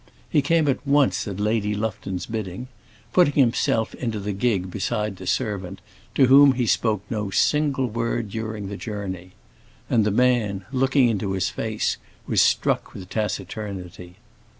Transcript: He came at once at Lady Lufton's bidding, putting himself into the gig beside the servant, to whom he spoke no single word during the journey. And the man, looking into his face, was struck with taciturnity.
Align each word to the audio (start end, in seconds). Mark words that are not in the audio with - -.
He 0.31 0.41
came 0.41 0.67
at 0.67 0.83
once 0.87 1.27
at 1.27 1.39
Lady 1.39 1.75
Lufton's 1.75 2.25
bidding, 2.25 2.69
putting 3.13 3.35
himself 3.35 3.93
into 3.93 4.19
the 4.19 4.31
gig 4.33 4.71
beside 4.71 5.17
the 5.17 5.27
servant, 5.27 5.79
to 6.15 6.25
whom 6.25 6.53
he 6.53 6.65
spoke 6.65 7.03
no 7.11 7.29
single 7.29 7.85
word 7.85 8.31
during 8.31 8.67
the 8.67 8.77
journey. 8.77 9.33
And 9.91 10.03
the 10.03 10.09
man, 10.09 10.65
looking 10.71 11.07
into 11.07 11.33
his 11.33 11.49
face, 11.49 11.97
was 12.25 12.41
struck 12.41 12.95
with 12.95 13.09
taciturnity. 13.11 14.15